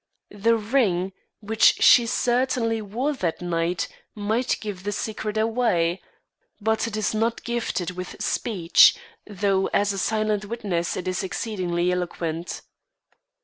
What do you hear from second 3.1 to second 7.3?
that night, might give the secret away; but it is